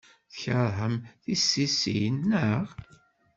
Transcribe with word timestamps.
Tkeṛhem 0.31 0.95
tissisin, 1.23 2.17
naɣ? 2.29 2.67